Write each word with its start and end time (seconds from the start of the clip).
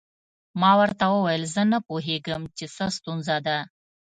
ما 0.61 0.71
ورته 0.79 1.03
وویل 1.09 1.43
زه 1.55 1.61
نه 1.71 1.79
پوهیږم 1.87 2.41
چې 2.57 2.65
څه 2.75 2.85
ستونزه 2.97 3.37
ده. 3.47 3.57